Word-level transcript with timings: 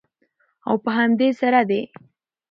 او 0.67 0.75
په 0.83 0.89
همدې 0.97 1.29
سره 1.39 1.59
د 1.69 1.71